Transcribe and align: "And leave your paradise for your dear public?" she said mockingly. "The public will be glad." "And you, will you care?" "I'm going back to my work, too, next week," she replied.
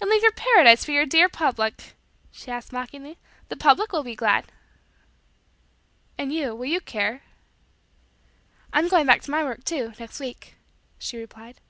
"And 0.00 0.10
leave 0.10 0.24
your 0.24 0.32
paradise 0.32 0.84
for 0.84 0.90
your 0.90 1.06
dear 1.06 1.28
public?" 1.28 1.94
she 2.32 2.46
said 2.46 2.72
mockingly. 2.72 3.16
"The 3.48 3.56
public 3.56 3.92
will 3.92 4.02
be 4.02 4.16
glad." 4.16 4.50
"And 6.18 6.32
you, 6.32 6.52
will 6.56 6.66
you 6.66 6.80
care?" 6.80 7.22
"I'm 8.72 8.88
going 8.88 9.06
back 9.06 9.22
to 9.22 9.30
my 9.30 9.44
work, 9.44 9.62
too, 9.62 9.92
next 10.00 10.18
week," 10.18 10.56
she 10.98 11.16
replied. 11.16 11.60